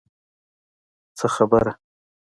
[1.17, 1.71] څه خبره.